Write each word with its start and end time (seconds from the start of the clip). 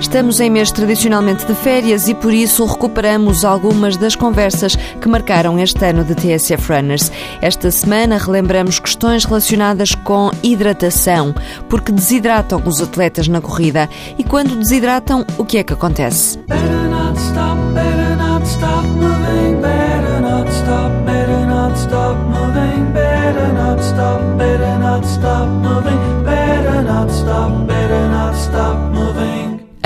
Estamos 0.00 0.40
em 0.40 0.48
mês 0.48 0.72
tradicionalmente 0.72 1.44
de 1.44 1.54
férias 1.54 2.08
e 2.08 2.14
por 2.14 2.32
isso 2.32 2.64
recuperamos 2.64 3.44
algumas 3.44 3.98
das 3.98 4.16
conversas 4.16 4.74
que 4.74 5.08
marcaram 5.08 5.58
este 5.58 5.84
ano 5.84 6.02
de 6.02 6.14
TSF 6.14 6.72
Runners. 6.72 7.12
Esta 7.42 7.70
semana 7.70 8.16
relembramos 8.16 8.78
questões 8.78 9.26
relacionadas 9.26 9.94
com 9.94 10.30
hidratação, 10.42 11.34
porque 11.68 11.92
desidratam 11.92 12.62
os 12.64 12.80
atletas 12.80 13.28
na 13.28 13.42
corrida. 13.42 13.88
E 14.18 14.24
quando 14.24 14.56
desidratam, 14.56 15.24
o 15.36 15.44
que 15.44 15.58
é 15.58 15.62
que 15.62 15.74
acontece? 15.74 16.38
Better 16.48 16.80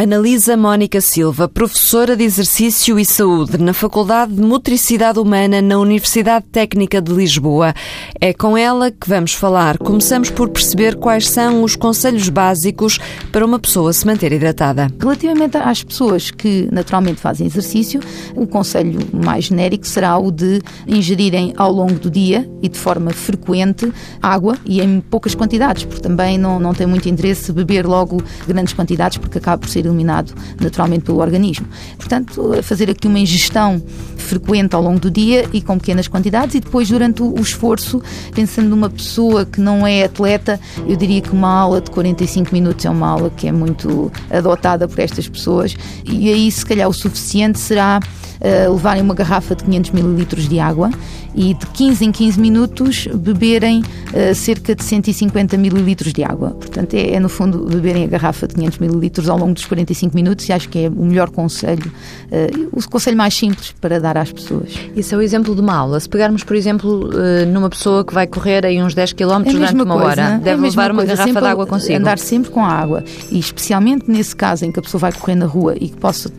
Analisa 0.05 0.55
Mónica 0.55 1.01
Silva, 1.01 1.49
professora 1.49 2.15
de 2.15 2.23
Exercício 2.23 2.99
e 2.99 3.07
Saúde 3.07 3.57
na 3.57 3.73
Faculdade 3.73 4.35
de 4.35 4.43
Motricidade 4.43 5.19
Humana 5.19 5.63
na 5.63 5.79
Universidade 5.79 6.45
Técnica 6.53 7.01
de 7.01 7.11
Lisboa. 7.11 7.73
É 8.21 8.35
com 8.35 8.55
ela 8.55 8.91
que 8.91 9.09
vamos 9.09 9.33
falar. 9.33 9.79
Começamos 9.79 10.29
por 10.29 10.51
perceber 10.51 10.97
quais 10.97 11.31
são 11.31 11.63
os 11.63 11.75
conselhos 11.75 12.29
básicos 12.29 12.99
para 13.33 13.47
uma 13.47 13.59
pessoa 13.59 13.95
se 13.95 14.07
manter 14.07 14.31
hidratada. 14.31 14.89
Relativamente 15.01 15.57
às 15.57 15.83
pessoas 15.83 16.31
que 16.31 16.69
naturalmente 16.71 17.19
fazem 17.19 17.47
exercício, 17.47 17.99
o 18.37 18.47
conselho 18.47 18.99
mais 19.11 19.47
genérico 19.47 19.87
será 19.87 20.19
o 20.19 20.31
de 20.31 20.61
ingerirem 20.87 21.55
ao 21.57 21.73
longo 21.73 21.95
do 21.95 22.11
dia 22.11 22.47
e 22.61 22.69
de 22.69 22.79
forma 22.79 23.11
frequente 23.11 23.91
água 24.21 24.59
e 24.67 24.83
em 24.83 25.01
poucas 25.01 25.35
quantidades, 25.35 25.85
porque 25.85 26.03
também 26.03 26.37
não, 26.37 26.61
não 26.61 26.75
tem 26.75 26.87
muito 26.87 27.09
interesse 27.09 27.51
beber 27.53 27.87
logo 27.87 28.23
grandes 28.47 28.75
quantidades, 28.75 29.17
porque 29.17 29.39
acaba 29.39 29.57
por 29.57 29.71
ser 29.71 29.94
eliminado 29.95 30.35
naturalmente 30.61 31.05
pelo 31.05 31.19
organismo. 31.21 31.67
Portanto, 31.97 32.63
fazer 32.63 32.91
aqui 32.91 33.07
uma 33.07 33.19
ingestão 33.19 33.83
frequente 34.17 34.75
ao 34.75 34.83
longo 34.83 34.99
do 34.99 35.11
dia 35.11 35.49
e 35.53 35.61
com 35.61 35.79
pequenas 35.79 36.09
quantidades 36.09 36.55
e 36.57 36.61
depois 36.61 36.89
durante 36.89 37.23
o 37.23 37.39
esforço, 37.41 38.03
pensando 38.35 38.69
numa 38.69 38.91
pessoa 38.91 39.45
que 39.45 39.61
não 39.61 39.87
é 39.87 40.05
atleta, 40.05 40.59
eu 40.87 40.97
diria 40.97 41.21
que 41.21 41.31
uma 41.31 41.49
aula 41.49 41.81
de 41.81 41.91
45 41.91 42.53
minutos 42.53 42.85
é 42.85 42.91
uma 42.91 43.09
aula 43.09 43.31
que 43.31 43.47
é 43.47 43.53
muito 43.53 44.11
adotada 44.31 44.89
por 44.89 44.99
estas 44.99 45.29
pessoas 45.29 45.77
e 46.05 46.31
aí 46.33 46.51
se 46.51 46.65
calhar 46.65 46.89
o 46.89 46.93
suficiente 46.93 47.59
será 47.59 48.01
uh, 48.41 48.73
levarem 48.73 49.03
uma 49.03 49.15
garrafa 49.15 49.55
de 49.55 49.65
500 49.65 49.91
mililitros 49.91 50.49
de 50.49 50.59
água 50.59 50.91
e 51.35 51.55
de 51.55 51.67
15 51.67 52.05
em 52.05 52.13
15 52.13 52.41
minutos 52.41 53.09
beberem 53.15 53.81
uh, 53.81 54.35
cerca 54.35 54.75
de 54.75 54.85
150 54.85 55.57
mililitros 55.57 56.13
de 56.13 56.23
água. 56.23 56.51
Portanto, 56.51 56.95
é, 56.95 57.13
é, 57.13 57.21
no 57.21 57.29
fundo 57.29 57.67
beberem 57.67 58.05
a 58.05 58.07
garrafa 58.07 58.47
de 58.47 58.55
500 58.55 58.79
mililitros 58.79 59.29
ao 59.29 59.39
longo 59.39 59.55
dos 59.55 59.65
45 59.65 60.15
minutos 60.15 60.49
e 60.49 60.53
acho 60.53 60.69
que 60.69 60.85
é 60.85 60.89
o 60.89 61.05
melhor 61.05 61.31
conselho, 61.31 61.91
uh, 62.31 62.69
o 62.73 62.89
conselho 62.89 63.17
mais 63.17 63.35
simples 63.35 63.73
para 63.81 64.01
dar 64.01 64.17
às 64.17 64.33
pessoas. 64.33 64.75
Isso 64.97 65.15
é 65.15 65.19
o 65.19 65.23
exemplo 65.23 65.55
de 65.55 65.61
uma 65.61 65.75
aula. 65.75 65.99
Se 65.99 66.09
pegarmos, 66.09 66.45
por 66.45 66.57
exemplo, 66.57 67.11
numa 67.53 67.69
pessoa 67.69 68.05
que 68.05 68.15
vai 68.15 68.27
correr 68.27 68.65
aí 68.65 68.83
uns 68.83 68.95
10 68.95 69.13
km 69.13 69.43
é 69.45 69.53
durante 69.53 69.75
uma 69.75 69.87
coisa, 69.87 70.07
hora, 70.07 70.23
é 70.23 70.39
deve 70.39 70.67
é 70.67 70.71
levar 70.71 70.91
uma 70.91 71.05
garrafa 71.05 71.41
de 71.41 71.47
água 71.47 71.67
consigo. 71.67 71.99
Andar 71.99 72.19
sempre 72.19 72.51
com 72.51 72.65
a 72.65 72.69
água 72.69 73.05
e 73.31 73.39
especialmente 73.39 74.11
nesse 74.11 74.35
caso 74.35 74.65
em 74.65 74.73
que 74.73 74.79
a 74.79 74.83
pessoa 74.83 75.01
vai 75.01 75.13
correr 75.13 75.35
na 75.35 75.47
rua 75.47 75.75
e 75.81 75.89
que 75.89 75.97
possa 75.97 76.31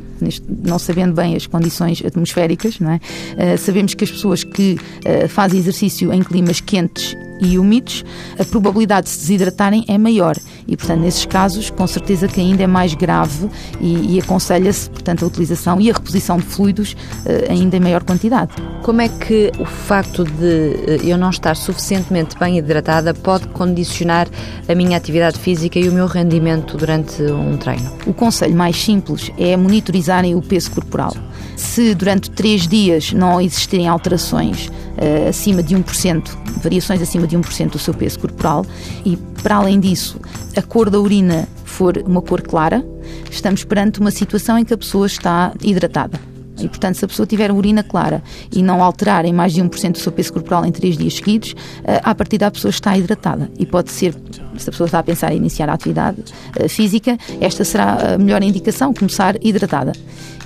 não 0.64 0.80
sabendo 0.80 1.14
bem 1.14 1.36
as 1.36 1.46
condições 1.48 2.04
atmosféricas, 2.06 2.80
não 2.80 2.92
é? 2.92 2.96
Uh, 2.96 3.58
sabemos 3.58 3.94
que 3.94 4.04
as 4.04 4.12
pessoas 4.12 4.44
que 4.44 4.78
uh, 5.06 5.28
fazem 5.28 5.60
exercício 5.60 6.14
em 6.14 6.22
climas 6.24 6.60
quentes 6.60 7.16
e 7.40 7.58
úmidos, 7.58 8.04
a 8.40 8.46
probabilidade 8.46 9.08
de 9.08 9.12
se 9.12 9.20
desidratarem 9.20 9.86
é 9.88 9.98
maior. 9.98 10.36
E, 10.68 10.76
portanto, 10.76 11.02
nesses 11.02 11.26
casos, 11.26 11.70
com 11.70 11.86
certeza 11.86 12.28
que 12.28 12.40
ainda 12.40 12.64
é 12.64 12.68
mais 12.68 12.94
grave 12.94 13.50
e, 13.80 14.16
e 14.16 14.20
aconselha-se, 14.20 14.90
portanto, 14.90 15.24
a 15.24 15.28
utilização 15.28 15.80
e 15.80 15.90
a 15.90 15.94
reposição 15.94 16.38
de 16.38 16.44
fluidos 16.44 16.94
uh, 16.94 17.52
ainda 17.52 17.78
em 17.78 17.80
maior 17.80 18.04
quantidade. 18.04 18.54
Como 18.82 19.02
é 19.02 19.10
que 19.10 19.52
o 19.60 19.66
facto 19.66 20.24
de 20.24 21.08
eu 21.08 21.18
não 21.18 21.30
estar 21.30 21.56
suficientemente 21.56 22.38
bem 22.38 22.58
hidratada 22.58 23.14
pode 23.14 23.48
condicionar 23.50 24.28
a 24.68 24.76
minha 24.76 24.98
atividade 24.98 25.38
física 25.38 25.80
e 25.80 25.88
o 25.88 25.92
meu 25.92 26.08
rendimento 26.08 26.78
durante 26.78 27.22
um 27.22 27.58
treino? 27.58 27.92
O 28.06 28.14
conselho 28.14 28.56
mais 28.56 28.76
simples 28.82 29.32
é 29.38 29.56
monitorizarem 29.56 30.36
o 30.36 30.42
peso 30.42 30.72
corporal. 30.72 31.14
Se 31.56 31.94
durante 31.96 32.30
três 32.32 32.68
dias 32.68 33.12
não 33.14 33.40
existirem 33.40 33.88
alterações 33.88 34.68
uh, 34.68 35.30
acima 35.30 35.62
de 35.62 35.76
1%, 35.76 36.30
variações 36.62 37.02
acima 37.02 37.28
de 37.28 37.38
1% 37.38 37.72
do 37.72 37.80
seu 37.80 37.94
peso 37.94 38.20
corporal, 38.20 38.66
e 39.06 39.18
para 39.42 39.58
além 39.58 39.80
disso, 39.80 40.20
a 40.56 40.62
cor 40.62 40.90
da 40.90 41.00
urina 41.00 41.48
for 41.64 41.98
uma 42.06 42.22
cor 42.22 42.42
clara, 42.42 42.86
estamos 43.30 43.64
perante 43.64 44.00
uma 44.00 44.12
situação 44.12 44.58
em 44.58 44.66
que 44.66 44.74
a 44.74 44.78
pessoa 44.78 45.06
está 45.06 45.54
hidratada. 45.62 46.20
E, 46.58 46.70
portanto, 46.70 46.96
se 46.96 47.06
a 47.06 47.08
pessoa 47.08 47.26
tiver 47.26 47.52
urina 47.52 47.84
clara 47.84 48.24
e 48.52 48.64
não 48.64 48.82
alterar 48.82 49.26
em 49.26 49.34
mais 49.34 49.54
de 49.54 49.62
1% 49.62 49.92
do 49.92 49.98
seu 49.98 50.12
peso 50.12 50.34
corporal 50.34 50.66
em 50.66 50.72
3 50.72 50.98
dias 50.98 51.16
seguidos, 51.16 51.54
eh, 51.84 52.00
a 52.04 52.16
partir 52.16 52.38
da 52.38 52.50
pessoa 52.50 52.70
está 52.70 52.98
hidratada. 52.98 53.52
E 53.60 53.66
pode 53.66 53.92
ser, 53.92 54.16
se 54.62 54.70
a 54.70 54.72
pessoa 54.72 54.88
está 54.88 55.00
a 55.00 55.04
pensar 55.04 55.32
em 55.32 55.38
iniciar 55.38 55.70
a 55.70 55.74
atividade 55.74 56.24
eh, 56.56 56.68
física, 56.68 57.18
esta 57.40 57.64
será 57.64 58.14
a 58.14 58.18
melhor 58.18 58.42
indicação, 58.44 58.94
começar 58.94 59.36
hidratada. 59.44 59.94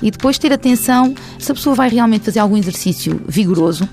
E 0.02 0.12
depois 0.12 0.38
ter 0.38 0.54
atenção 0.54 1.14
se 1.38 1.52
a 1.52 1.56
pessoa 1.56 1.76
vai 1.76 1.90
realmente 1.90 2.26
fazer 2.26 2.40
algum 2.40 2.58
exercício 2.58 3.22
vigoroso, 3.28 3.88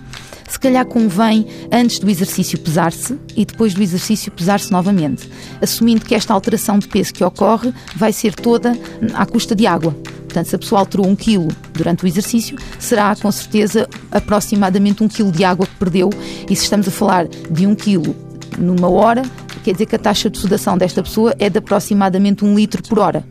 se 0.49 0.60
calhar 0.60 0.87
convém, 0.87 1.47
antes 1.72 1.99
do 1.99 2.09
exercício, 2.09 2.59
pesar-se 2.59 3.19
e 3.37 3.44
depois 3.44 3.75
do 3.75 3.82
exercício, 3.82 4.31
pesar-se 4.31 4.71
novamente, 4.71 5.28
assumindo 5.60 6.04
que 6.04 6.15
esta 6.15 6.33
alteração 6.33 6.78
de 6.78 6.87
peso 6.87 7.12
que 7.12 7.25
ocorre 7.25 7.75
vai 7.97 8.12
ser 8.12 8.34
toda 8.34 8.77
à 9.15 9.27
custa 9.27 9.54
de 9.54 9.66
água. 9.66 9.94
Portanto, 10.25 10.47
se 10.47 10.56
a 10.56 10.59
pessoa 10.59 10.81
alterou 10.81 11.06
um 11.06 11.16
quilo 11.16 11.48
durante 11.72 12.04
o 12.04 12.06
exercício, 12.06 12.56
será 12.78 13.16
com 13.16 13.31
certeza 13.33 13.88
aproximadamente 14.10 15.03
um 15.03 15.09
quilo 15.09 15.33
de 15.33 15.44
água 15.44 15.66
que 15.66 15.75
perdeu. 15.77 16.10
E 16.48 16.54
se 16.54 16.65
estamos 16.65 16.87
a 16.87 16.91
falar 16.91 17.27
de 17.27 17.66
um 17.66 17.75
quilo 17.75 18.15
numa 18.59 18.88
hora, 18.88 19.22
quer 19.66 19.72
dizer 19.72 19.87
que 19.87 19.97
a 19.97 19.99
taxa 19.99 20.31
de 20.31 20.38
sudação 20.38 20.78
desta 20.78 21.03
pessoa 21.03 21.34
é 21.41 21.50
de 21.50 21.59
aproximadamente 21.59 22.44
um 22.44 22.54
litro 22.54 22.81
por 22.84 23.00
hora. 23.00 23.25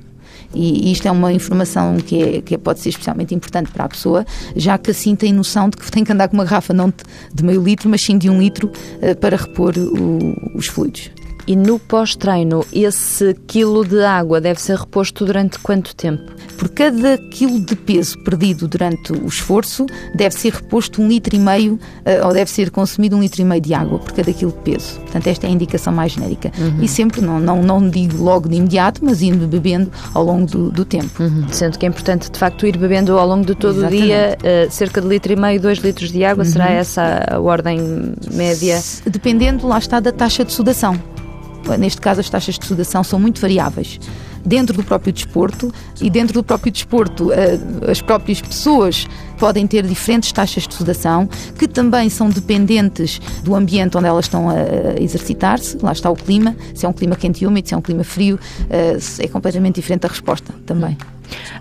E 0.53 0.91
isto 0.91 1.07
é 1.07 1.11
uma 1.11 1.31
informação 1.31 1.95
que, 1.97 2.21
é, 2.21 2.41
que 2.41 2.57
pode 2.57 2.81
ser 2.81 2.89
especialmente 2.89 3.33
importante 3.33 3.71
para 3.71 3.85
a 3.85 3.89
pessoa, 3.89 4.25
já 4.53 4.77
que 4.77 4.91
assim 4.91 5.15
tem 5.15 5.31
noção 5.31 5.69
de 5.69 5.77
que 5.77 5.89
tem 5.89 6.03
que 6.03 6.11
andar 6.11 6.27
com 6.27 6.33
uma 6.33 6.43
garrafa 6.43 6.73
não 6.73 6.93
de 7.33 7.43
meio 7.43 7.63
litro, 7.63 7.89
mas 7.89 8.01
sim 8.01 8.17
de 8.17 8.29
um 8.29 8.39
litro 8.39 8.69
eh, 9.01 9.15
para 9.15 9.37
repor 9.37 9.73
o, 9.77 10.57
os 10.57 10.67
fluidos. 10.67 11.09
E 11.47 11.55
no 11.55 11.77
pós-treino, 11.77 12.65
esse 12.73 13.35
quilo 13.45 13.85
de 13.85 14.03
água 14.03 14.41
deve 14.41 14.59
ser 14.59 14.77
reposto 14.77 15.23
durante 15.23 15.59
quanto 15.59 15.95
tempo? 15.95 16.33
Por 16.57 16.69
cada 16.69 17.19
quilo 17.19 17.59
de 17.59 17.75
peso 17.75 18.17
perdido 18.23 18.67
durante 18.67 19.13
o 19.13 19.27
esforço, 19.27 19.85
deve 20.15 20.33
ser 20.33 20.53
reposto 20.53 21.01
um 21.01 21.07
litro 21.07 21.35
e 21.35 21.39
meio, 21.39 21.79
eh, 22.03 22.25
ou 22.25 22.33
deve 22.33 22.49
ser 22.49 22.71
consumido 22.71 23.15
um 23.15 23.19
litro 23.19 23.41
e 23.41 23.45
meio 23.45 23.61
de 23.61 23.75
água 23.75 23.99
por 23.99 24.11
cada 24.13 24.33
quilo 24.33 24.51
de 24.51 24.57
peso. 24.59 24.99
Portanto, 25.01 25.27
esta 25.27 25.45
é 25.45 25.49
a 25.49 25.53
indicação 25.53 25.93
mais 25.93 26.13
genérica. 26.13 26.51
Uhum. 26.57 26.81
E 26.81 26.87
sempre, 26.87 27.21
não, 27.21 27.39
não, 27.39 27.61
não 27.61 27.89
digo 27.89 28.23
logo 28.23 28.49
de 28.49 28.55
imediato, 28.55 29.05
mas 29.05 29.21
indo 29.21 29.45
bebendo 29.47 29.91
ao 30.15 30.23
longo 30.23 30.47
do, 30.47 30.71
do 30.71 30.83
tempo. 30.83 31.21
Uhum. 31.21 31.45
Sendo 31.51 31.77
que 31.77 31.85
é 31.85 31.89
importante, 31.89 32.31
de 32.31 32.39
facto, 32.39 32.65
ir 32.65 32.77
bebendo 32.77 33.19
ao 33.19 33.27
longo 33.27 33.45
de 33.45 33.53
todo 33.53 33.77
Exatamente. 33.79 34.03
o 34.03 34.05
dia 34.07 34.37
uh, 34.39 34.71
cerca 34.71 34.99
de 34.99 35.07
litro 35.07 35.31
e 35.31 35.35
meio, 35.35 35.61
dois 35.61 35.77
litros 35.77 36.11
de 36.11 36.23
água. 36.23 36.43
Uhum. 36.43 36.49
Será 36.49 36.71
essa 36.71 37.23
a 37.29 37.39
ordem 37.39 38.15
média? 38.33 38.81
Dependendo, 39.05 39.67
lá 39.67 39.77
está, 39.77 39.99
da 39.99 40.11
taxa 40.11 40.43
de 40.43 40.51
sudação 40.51 40.99
neste 41.77 42.01
caso 42.01 42.19
as 42.19 42.29
taxas 42.29 42.57
de 42.57 42.65
sudação 42.65 43.03
são 43.03 43.19
muito 43.19 43.41
variáveis 43.41 43.99
dentro 44.45 44.77
do 44.77 44.83
próprio 44.83 45.11
desporto 45.11 45.73
e 45.99 46.09
dentro 46.09 46.35
do 46.35 46.43
próprio 46.43 46.71
desporto 46.71 47.31
eh, 47.31 47.59
as 47.89 48.01
próprias 48.01 48.39
pessoas 48.39 49.07
podem 49.39 49.65
ter 49.65 49.85
diferentes 49.85 50.31
taxas 50.31 50.67
de 50.67 50.73
sudação 50.75 51.27
que 51.57 51.67
também 51.67 52.09
são 52.09 52.29
dependentes 52.29 53.19
do 53.43 53.55
ambiente 53.55 53.97
onde 53.97 54.07
elas 54.07 54.25
estão 54.25 54.49
a 54.49 55.01
exercitar-se. 55.01 55.77
Lá 55.81 55.91
está 55.91 56.09
o 56.09 56.15
clima, 56.15 56.55
se 56.73 56.85
é 56.85 56.89
um 56.89 56.93
clima 56.93 57.15
quente 57.15 57.43
e 57.43 57.47
úmido, 57.47 57.67
se 57.67 57.73
é 57.73 57.77
um 57.77 57.81
clima 57.81 58.03
frio, 58.03 58.39
eh, 58.69 58.97
é 59.19 59.27
completamente 59.27 59.75
diferente 59.75 60.05
a 60.05 60.09
resposta 60.09 60.53
também. 60.65 60.95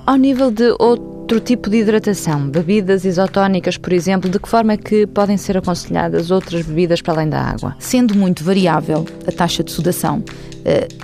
Ao 0.06 0.16
nível 0.16 0.50
de 0.50 0.74
outro 0.78 1.13
tipo 1.40 1.70
de 1.70 1.78
hidratação, 1.78 2.48
bebidas 2.48 3.04
isotónicas, 3.04 3.78
por 3.78 3.92
exemplo, 3.94 4.28
de 4.28 4.38
que 4.38 4.48
forma 4.48 4.74
é 4.74 4.76
que 4.76 5.06
podem 5.06 5.38
ser 5.38 5.56
aconselhadas 5.56 6.30
outras 6.30 6.66
bebidas 6.66 7.00
para 7.00 7.14
além 7.14 7.30
da 7.30 7.40
água? 7.40 7.74
Sendo 7.78 8.14
muito 8.14 8.44
variável 8.44 9.06
a 9.26 9.32
taxa 9.32 9.64
de 9.64 9.72
sudação, 9.72 10.22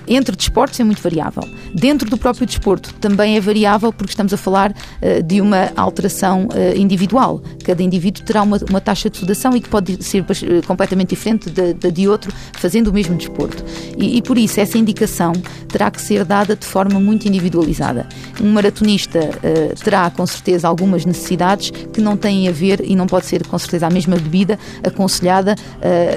entre 0.09 0.35
desportos 0.35 0.79
é 0.81 0.85
muito 0.85 1.03
variável. 1.03 1.43
Dentro 1.75 2.09
do 2.09 2.17
próprio 2.17 2.47
desporto 2.47 2.93
também 2.95 3.37
é 3.37 3.41
variável 3.41 3.93
porque 3.93 4.13
estamos 4.13 4.33
a 4.33 4.37
falar 4.37 4.75
eh, 5.01 5.23
de 5.23 5.41
uma 5.41 5.71
alteração 5.77 6.49
eh, 6.55 6.77
individual. 6.77 7.43
Cada 7.65 7.83
indivíduo 7.83 8.25
terá 8.25 8.43
uma, 8.43 8.59
uma 8.69 8.81
taxa 8.81 9.11
de 9.11 9.19
sudação 9.19 9.57
e 9.57 9.61
que 9.61 9.69
pode 9.69 10.03
ser 10.03 10.25
completamente 10.67 11.11
diferente 11.11 11.51
da, 11.51 11.73
de, 11.73 11.91
de, 11.91 12.09
outro 12.09 12.33
fazendo 12.55 12.89
o 12.89 12.93
mesmo 12.93 13.17
desporto. 13.17 13.65
E, 13.97 14.17
e, 14.17 14.23
por 14.23 14.39
isso 14.39 14.61
essa 14.61 14.79
indicação 14.79 15.33
terá 15.69 15.91
que 15.91 16.01
ser 16.01 16.25
dada 16.25 16.57
de 16.57 16.67
forma 16.67 16.99
muito 16.99 17.29
individualizada. 17.29 18.09
Um 18.41 18.53
maratonista 18.53 19.21
terá 19.83 20.11
com 20.11 20.27
certeza 20.27 20.67
algumas 20.67 21.05
necessidades 21.05 21.71
que 21.71 22.01
não 22.01 22.17
têm 22.17 22.49
a 22.49 22.53
ver 22.53 22.81
e 22.85 22.97
não 22.97 23.07
pode 23.07 23.27
ser 23.27 23.47
com 23.47 23.59
certeza 23.59 23.87
a 23.87 23.91
mesma 23.91 24.17
bebida 24.17 24.59
aconselhada 24.83 25.55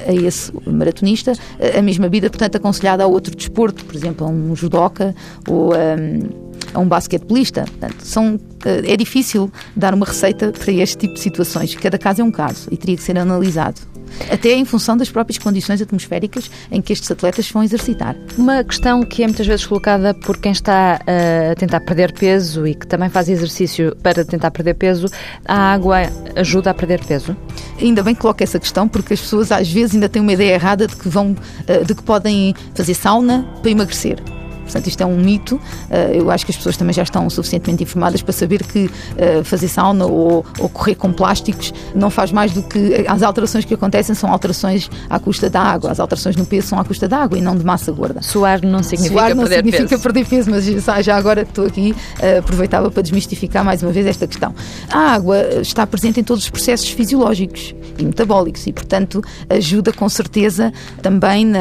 a 0.07 0.13
esse 0.13 0.51
maratonista, 0.65 1.33
a 1.77 1.81
mesma 1.81 2.05
bebida, 2.05 2.29
portanto, 2.29 2.55
aconselhada 2.55 3.03
a 3.03 3.07
outro 3.07 3.32
outro 3.33 3.37
desporto, 3.37 3.85
por 3.85 3.95
exemplo, 3.95 4.25
a 4.25 4.29
um 4.29 4.55
judoca 4.55 5.13
ou 5.47 5.73
um, 5.73 6.53
a 6.73 6.79
um 6.79 6.87
basquetebolista. 6.87 7.65
Portanto, 7.65 8.01
são, 8.01 8.39
é 8.65 8.95
difícil 8.95 9.51
dar 9.75 9.93
uma 9.93 10.05
receita 10.05 10.51
para 10.51 10.71
este 10.71 10.97
tipo 10.97 11.15
de 11.15 11.19
situações. 11.19 11.75
Cada 11.75 11.97
caso 11.97 12.21
é 12.21 12.23
um 12.23 12.31
caso 12.31 12.67
e 12.71 12.77
teria 12.77 12.95
que 12.95 13.03
ser 13.03 13.17
analisado 13.17 13.92
até 14.29 14.53
em 14.53 14.65
função 14.65 14.95
das 14.97 15.09
próprias 15.09 15.37
condições 15.37 15.81
atmosféricas 15.81 16.49
em 16.71 16.81
que 16.81 16.93
estes 16.93 17.09
atletas 17.09 17.49
vão 17.49 17.63
exercitar. 17.63 18.15
Uma 18.37 18.63
questão 18.63 19.03
que 19.03 19.23
é 19.23 19.27
muitas 19.27 19.45
vezes 19.45 19.65
colocada 19.65 20.13
por 20.13 20.37
quem 20.37 20.51
está 20.51 20.99
eh, 21.05 21.51
a 21.51 21.55
tentar 21.55 21.81
perder 21.81 22.13
peso 22.13 22.65
e 22.67 22.75
que 22.75 22.87
também 22.87 23.09
faz 23.09 23.29
exercício 23.29 23.95
para 24.01 24.23
tentar 24.25 24.51
perder 24.51 24.75
peso, 24.75 25.07
a 25.45 25.73
água 25.73 26.01
ajuda 26.35 26.71
a 26.71 26.73
perder 26.73 27.03
peso? 27.05 27.35
Ainda 27.79 28.03
bem 28.03 28.15
que 28.15 28.21
coloca 28.21 28.43
essa 28.43 28.59
questão, 28.59 28.87
porque 28.87 29.13
as 29.13 29.21
pessoas 29.21 29.51
às 29.51 29.71
vezes 29.71 29.95
ainda 29.95 30.09
têm 30.09 30.21
uma 30.21 30.33
ideia 30.33 30.53
errada 30.53 30.87
de 30.87 30.95
que 30.95 31.09
vão, 31.09 31.35
eh, 31.67 31.83
de 31.83 31.95
que 31.95 32.03
podem 32.03 32.55
fazer 32.73 32.93
sauna 32.93 33.45
para 33.61 33.71
emagrecer. 33.71 34.42
Portanto, 34.73 34.87
isto 34.87 35.01
é 35.01 35.05
um 35.05 35.15
mito. 35.15 35.61
Eh, 35.89 36.13
eu 36.15 36.31
acho 36.31 36.45
que 36.45 36.51
as 36.51 36.57
pessoas 36.57 36.75
também 36.75 36.93
já 36.93 37.03
estão 37.03 37.29
suficientemente 37.29 37.83
informadas 37.83 38.23
para 38.23 38.33
saber 38.33 38.63
que 38.63 38.89
eh, 39.17 39.43
fazer 39.43 39.67
sauna 39.67 40.05
ou, 40.05 40.43
ou 40.59 40.67
correr 40.67 40.95
com 40.95 41.13
plásticos 41.13 41.71
não 41.93 42.09
faz 42.09 42.31
mais 42.31 42.51
do 42.51 42.63
que. 42.63 43.05
As 43.07 43.21
alterações 43.21 43.65
que 43.65 43.73
acontecem 43.75 44.15
são 44.15 44.31
alterações 44.31 44.89
à 45.09 45.19
custa 45.19 45.47
da 45.49 45.61
água. 45.61 45.91
As 45.91 45.99
alterações 45.99 46.35
no 46.35 46.45
peso 46.45 46.69
são 46.69 46.79
à 46.79 46.83
custa 46.83 47.07
da 47.07 47.19
água 47.19 47.37
e 47.37 47.41
não 47.41 47.55
de 47.55 47.63
massa 47.63 47.91
gorda. 47.91 48.21
Suar 48.23 48.65
não 48.65 48.81
significa 48.81 49.13
Suar 49.19 49.35
não 49.35 49.43
perder 49.43 49.57
significa 49.57 49.89
peso. 49.89 50.01
perder 50.01 50.25
peso, 50.25 50.49
mas 50.49 50.65
já 51.05 51.15
agora 51.15 51.43
que 51.43 51.51
estou 51.51 51.67
aqui, 51.67 51.95
eh, 52.19 52.39
aproveitava 52.39 52.89
para 52.89 53.03
desmistificar 53.03 53.63
mais 53.63 53.83
uma 53.83 53.91
vez 53.91 54.07
esta 54.07 54.25
questão. 54.25 54.55
A 54.89 55.13
água 55.13 55.37
está 55.61 55.85
presente 55.85 56.19
em 56.19 56.23
todos 56.23 56.45
os 56.45 56.49
processos 56.49 56.89
fisiológicos 56.89 57.75
e 57.99 58.03
metabólicos 58.03 58.65
e, 58.65 58.73
portanto, 58.73 59.21
ajuda 59.49 59.93
com 59.93 60.09
certeza 60.09 60.73
também 61.01 61.45
na, 61.45 61.59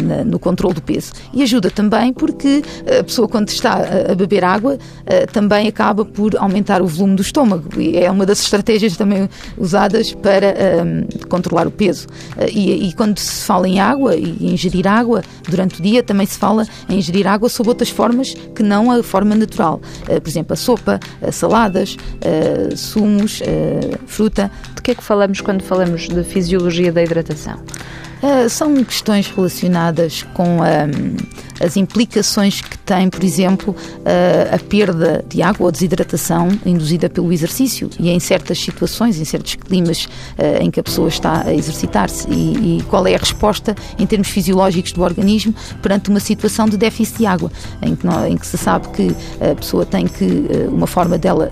na, 0.00 0.24
no 0.24 0.38
controle 0.38 0.74
do 0.74 0.82
peso. 0.82 1.12
E 1.34 1.42
ajuda 1.42 1.70
também 1.70 2.12
porque 2.12 2.51
a 2.58 3.04
pessoa, 3.04 3.28
quando 3.28 3.48
está 3.48 3.80
a 4.10 4.14
beber 4.14 4.44
água, 4.44 4.78
eh, 5.06 5.26
também 5.26 5.68
acaba 5.68 6.04
por 6.04 6.36
aumentar 6.36 6.82
o 6.82 6.86
volume 6.86 7.16
do 7.16 7.22
estômago. 7.22 7.80
E 7.80 7.96
é 7.96 8.10
uma 8.10 8.26
das 8.26 8.40
estratégias 8.40 8.96
também 8.96 9.28
usadas 9.56 10.12
para 10.12 10.46
um, 10.48 10.98
ehm, 11.00 11.06
controlar 11.28 11.66
o 11.66 11.70
peso. 11.70 12.06
Eh, 12.38 12.50
e, 12.50 12.88
e, 12.88 12.92
quando 12.94 13.18
se 13.18 13.44
fala 13.44 13.68
em 13.68 13.80
água 13.80 14.16
e 14.16 14.52
ingerir 14.52 14.86
água 14.86 15.22
durante 15.48 15.80
o 15.80 15.82
dia, 15.82 16.02
também 16.02 16.26
se 16.26 16.38
fala 16.38 16.66
em 16.88 16.98
ingerir 16.98 17.26
água 17.26 17.48
sob 17.48 17.68
outras 17.68 17.90
formas 17.90 18.34
que 18.54 18.62
não 18.62 18.90
a 18.90 19.02
forma 19.02 19.34
natural. 19.34 19.80
Eh, 20.08 20.20
por 20.20 20.28
exemplo, 20.28 20.52
a 20.52 20.56
sopa, 20.56 21.00
saladas, 21.30 21.96
sumos, 22.76 23.42
fruta. 24.06 24.50
De 24.74 24.82
que 24.82 24.90
é 24.92 24.94
que 24.94 25.02
falamos 25.02 25.40
quando 25.40 25.62
falamos 25.62 26.08
de 26.08 26.22
fisiologia 26.24 26.92
da 26.92 27.02
hidratação? 27.02 27.58
Uh, 28.22 28.48
são 28.48 28.84
questões 28.84 29.26
relacionadas 29.26 30.22
com 30.32 30.58
um, 30.58 31.16
as 31.60 31.76
implicações 31.76 32.60
que 32.60 32.78
tem, 32.78 33.10
por 33.10 33.24
exemplo, 33.24 33.74
uh, 33.74 34.54
a 34.54 34.58
perda 34.60 35.24
de 35.28 35.42
água 35.42 35.66
ou 35.66 35.72
desidratação 35.72 36.48
induzida 36.64 37.10
pelo 37.10 37.32
exercício 37.32 37.90
e 37.98 38.10
em 38.10 38.20
certas 38.20 38.60
situações, 38.60 39.18
em 39.18 39.24
certos 39.24 39.56
climas 39.56 40.04
uh, 40.04 40.62
em 40.62 40.70
que 40.70 40.78
a 40.78 40.84
pessoa 40.84 41.08
está 41.08 41.42
a 41.42 41.52
exercitar-se. 41.52 42.30
E, 42.30 42.78
e, 42.78 42.82
qual 42.84 43.04
é 43.08 43.16
a 43.16 43.18
resposta 43.18 43.74
em 43.98 44.06
termos 44.06 44.28
fisiológicos 44.28 44.92
do 44.92 45.02
organismo 45.02 45.52
perante 45.82 46.08
uma 46.08 46.20
situação 46.20 46.68
de 46.68 46.76
déficit 46.76 47.18
de 47.18 47.26
água, 47.26 47.50
em 47.82 47.96
que, 47.96 48.06
não, 48.06 48.24
em 48.24 48.36
que 48.36 48.46
se 48.46 48.56
sabe 48.56 48.86
que 48.90 49.16
a 49.40 49.56
pessoa 49.56 49.84
tem 49.84 50.06
que, 50.06 50.46
uma 50.70 50.86
forma 50.86 51.18
dela 51.18 51.50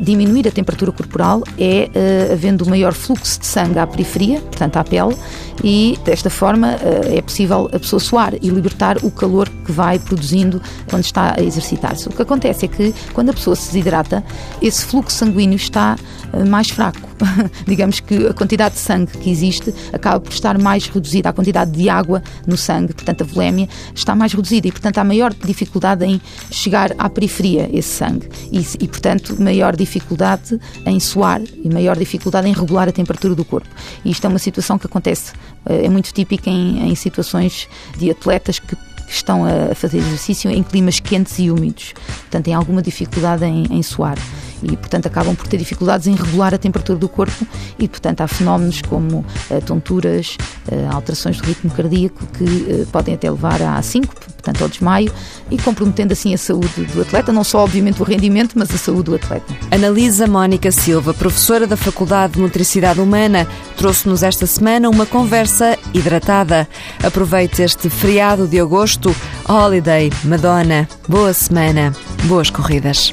diminuir 0.00 0.46
a 0.48 0.50
temperatura 0.50 0.92
corporal 0.92 1.42
é 1.58 1.88
uh, 1.88 2.32
havendo 2.32 2.66
maior 2.66 2.92
fluxo 2.92 3.40
de 3.40 3.46
sangue 3.46 3.78
à 3.78 3.86
periferia, 3.86 4.40
portanto 4.40 4.76
à 4.76 4.84
pele, 4.84 5.16
e 5.62 5.98
desta 6.04 6.30
forma 6.30 6.76
uh, 6.76 7.16
é 7.16 7.22
possível 7.22 7.68
a 7.72 7.78
pessoa 7.78 8.00
suar 8.00 8.34
e 8.34 8.48
libertar 8.48 8.98
o 9.02 9.10
calor 9.10 9.48
que 9.64 9.72
vai 9.72 9.98
produzindo 9.98 10.60
quando 10.88 11.04
está 11.04 11.34
a 11.38 11.42
exercitar-se. 11.42 12.08
O 12.08 12.12
que 12.12 12.22
acontece 12.22 12.64
é 12.64 12.68
que 12.68 12.94
quando 13.12 13.30
a 13.30 13.32
pessoa 13.32 13.56
se 13.56 13.66
desidrata, 13.72 14.24
esse 14.60 14.84
fluxo 14.84 15.16
sanguíneo 15.16 15.56
está 15.56 15.96
uh, 16.32 16.46
mais 16.48 16.70
fraco. 16.70 17.12
Digamos 17.66 18.00
que 18.00 18.26
a 18.26 18.34
quantidade 18.34 18.74
de 18.74 18.80
sangue 18.80 19.12
que 19.18 19.30
existe 19.30 19.72
acaba 19.92 20.20
por 20.20 20.32
estar 20.32 20.58
mais 20.58 20.86
reduzida, 20.86 21.28
a 21.28 21.32
quantidade 21.32 21.70
de 21.70 21.88
água 21.88 22.22
no 22.46 22.56
sangue, 22.56 22.92
portanto 22.92 23.22
a 23.22 23.24
volémia, 23.24 23.68
está 23.94 24.14
mais 24.14 24.32
reduzida 24.32 24.68
e, 24.68 24.72
portanto, 24.72 24.98
há 24.98 25.04
maior 25.04 25.32
dificuldade 25.32 26.04
em 26.04 26.20
chegar 26.50 26.92
à 26.98 27.08
periferia 27.08 27.68
esse 27.72 27.88
sangue 27.88 28.28
e, 28.50 28.58
e 28.80 28.88
portanto, 28.88 29.40
maior 29.40 29.76
dificuldade 29.76 30.58
em 30.86 30.98
suar 31.00 31.40
e 31.42 31.68
maior 31.68 31.96
dificuldade 31.96 32.48
em 32.48 32.52
regular 32.52 32.88
a 32.88 32.92
temperatura 32.92 33.34
do 33.34 33.44
corpo. 33.44 33.68
E 34.04 34.10
isto 34.10 34.24
é 34.26 34.28
uma 34.28 34.38
situação 34.38 34.78
que 34.78 34.86
acontece, 34.86 35.32
eh, 35.32 35.41
é 35.66 35.88
muito 35.88 36.12
típica 36.12 36.50
em, 36.50 36.90
em 36.90 36.94
situações 36.94 37.68
de 37.96 38.10
atletas 38.10 38.58
que 38.58 38.76
estão 39.08 39.44
a 39.44 39.74
fazer 39.74 39.98
exercício 39.98 40.50
em 40.50 40.62
climas 40.62 40.98
quentes 40.98 41.38
e 41.38 41.50
úmidos, 41.50 41.92
portanto, 42.22 42.44
têm 42.44 42.54
alguma 42.54 42.80
dificuldade 42.80 43.44
em, 43.44 43.64
em 43.70 43.82
suar 43.82 44.16
e, 44.62 44.76
portanto, 44.76 45.06
acabam 45.06 45.34
por 45.34 45.46
ter 45.46 45.56
dificuldades 45.56 46.06
em 46.06 46.14
regular 46.14 46.54
a 46.54 46.58
temperatura 46.58 46.98
do 46.98 47.08
corpo 47.08 47.46
e, 47.78 47.88
portanto, 47.88 48.20
há 48.20 48.28
fenómenos 48.28 48.82
como 48.82 49.18
uh, 49.18 49.60
tonturas, 49.64 50.36
uh, 50.70 50.94
alterações 50.94 51.38
do 51.38 51.44
ritmo 51.44 51.70
cardíaco 51.70 52.24
que 52.26 52.44
uh, 52.44 52.86
podem 52.92 53.14
até 53.14 53.30
levar 53.30 53.60
à 53.62 53.80
síncope, 53.82 54.20
portanto, 54.42 54.62
ao 54.62 54.68
desmaio 54.68 55.12
e 55.50 55.58
comprometendo 55.58 56.12
assim 56.12 56.34
a 56.34 56.38
saúde 56.38 56.84
do 56.86 57.02
atleta, 57.02 57.32
não 57.32 57.44
só, 57.44 57.60
obviamente, 57.60 58.00
o 58.00 58.04
rendimento, 58.04 58.52
mas 58.56 58.74
a 58.74 58.78
saúde 58.78 59.04
do 59.04 59.14
atleta. 59.14 59.54
Analisa 59.70 60.26
Mónica 60.26 60.70
Silva, 60.70 61.14
professora 61.14 61.66
da 61.66 61.76
Faculdade 61.76 62.34
de 62.34 62.40
Nutricidade 62.40 63.00
Humana, 63.00 63.46
trouxe-nos 63.76 64.22
esta 64.22 64.46
semana 64.46 64.88
uma 64.88 65.06
conversa 65.06 65.78
hidratada. 65.94 66.68
Aproveite 67.02 67.62
este 67.62 67.88
feriado 67.88 68.46
de 68.46 68.58
agosto, 68.58 69.14
Holiday, 69.48 70.10
Madonna. 70.24 70.88
Boa 71.08 71.32
semana, 71.32 71.92
boas 72.24 72.50
corridas. 72.50 73.12